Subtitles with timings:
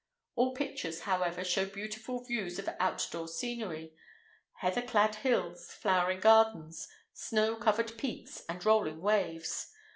[0.35, 3.93] All pictures, however, show beautiful views of outdoor scenery:
[4.53, 9.71] heather clad hills, flowering gardens, snow covered peaks, and rolling waves.